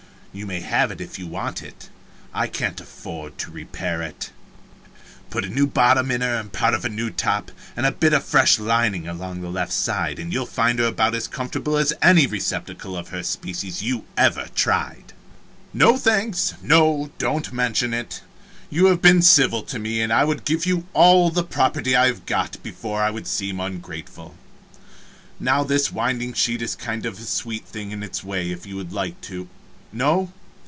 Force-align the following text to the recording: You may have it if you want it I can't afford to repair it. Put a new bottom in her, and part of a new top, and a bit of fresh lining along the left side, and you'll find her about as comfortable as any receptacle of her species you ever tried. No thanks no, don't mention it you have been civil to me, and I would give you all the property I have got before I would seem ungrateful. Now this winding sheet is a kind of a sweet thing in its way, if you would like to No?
You 0.33 0.45
may 0.45 0.61
have 0.61 0.91
it 0.91 1.01
if 1.01 1.19
you 1.19 1.27
want 1.27 1.61
it 1.61 1.89
I 2.33 2.47
can't 2.47 2.79
afford 2.79 3.37
to 3.39 3.51
repair 3.51 4.01
it. 4.01 4.31
Put 5.29 5.43
a 5.43 5.49
new 5.49 5.67
bottom 5.67 6.09
in 6.09 6.21
her, 6.21 6.37
and 6.39 6.53
part 6.53 6.73
of 6.73 6.85
a 6.85 6.89
new 6.89 7.09
top, 7.09 7.51
and 7.75 7.85
a 7.85 7.91
bit 7.91 8.13
of 8.13 8.23
fresh 8.23 8.57
lining 8.57 9.09
along 9.09 9.41
the 9.41 9.49
left 9.49 9.73
side, 9.73 10.19
and 10.19 10.31
you'll 10.31 10.45
find 10.45 10.79
her 10.79 10.85
about 10.85 11.15
as 11.15 11.27
comfortable 11.27 11.75
as 11.75 11.91
any 12.01 12.27
receptacle 12.27 12.95
of 12.95 13.09
her 13.09 13.23
species 13.23 13.83
you 13.83 14.05
ever 14.15 14.47
tried. 14.55 15.11
No 15.73 15.97
thanks 15.97 16.53
no, 16.61 17.11
don't 17.17 17.51
mention 17.51 17.93
it 17.93 18.21
you 18.69 18.85
have 18.85 19.01
been 19.01 19.21
civil 19.21 19.63
to 19.63 19.79
me, 19.79 20.01
and 20.01 20.13
I 20.13 20.23
would 20.23 20.45
give 20.45 20.65
you 20.65 20.85
all 20.93 21.29
the 21.29 21.43
property 21.43 21.93
I 21.93 22.07
have 22.07 22.25
got 22.25 22.55
before 22.63 23.01
I 23.03 23.11
would 23.11 23.27
seem 23.27 23.59
ungrateful. 23.59 24.35
Now 25.41 25.65
this 25.65 25.91
winding 25.91 26.31
sheet 26.31 26.61
is 26.61 26.73
a 26.73 26.77
kind 26.77 27.05
of 27.05 27.19
a 27.19 27.23
sweet 27.23 27.65
thing 27.65 27.91
in 27.91 28.01
its 28.01 28.23
way, 28.23 28.49
if 28.51 28.65
you 28.65 28.77
would 28.77 28.93
like 28.93 29.19
to 29.23 29.49
No? 29.93 30.31